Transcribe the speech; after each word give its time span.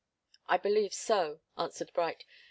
"I 0.47 0.57
believe 0.57 0.95
so," 0.95 1.41
answered 1.59 1.93
Bright. 1.93 2.25